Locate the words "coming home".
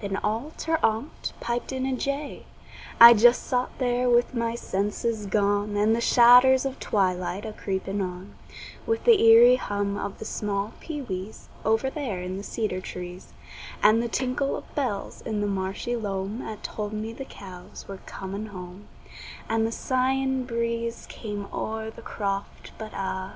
18.06-18.88